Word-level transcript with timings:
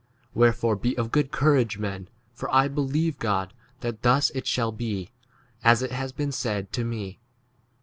Wherefore 0.33 0.77
be 0.77 0.97
of 0.97 1.11
good 1.11 1.31
courage, 1.31 1.77
men, 1.77 2.09
for 2.33 2.51
I 2.51 2.67
believe 2.67 3.19
God 3.19 3.53
that 3.81 4.01
thus 4.01 4.31
it 4.31 4.47
shall 4.47 4.71
be, 4.71 5.11
as 5.63 5.83
it 5.83 5.91
has 5.91 6.11
26 6.13 6.17
been 6.17 6.31
said 6.31 6.73
to 6.73 6.83
me. 6.83 7.19